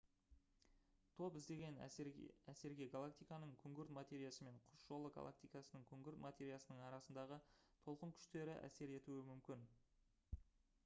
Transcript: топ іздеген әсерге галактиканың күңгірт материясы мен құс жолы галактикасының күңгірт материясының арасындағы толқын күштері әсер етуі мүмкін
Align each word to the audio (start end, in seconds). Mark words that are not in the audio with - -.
топ 1.17 1.35
іздеген 1.39 1.75
әсерге 1.87 2.85
галактиканың 2.95 3.51
күңгірт 3.65 3.91
материясы 3.97 4.47
мен 4.47 4.57
құс 4.71 4.85
жолы 4.91 5.11
галактикасының 5.17 5.83
күңгірт 5.91 6.23
материясының 6.25 6.81
арасындағы 6.87 7.37
толқын 7.89 8.15
күштері 8.21 8.55
әсер 8.71 8.95
етуі 9.01 9.21
мүмкін 9.29 9.69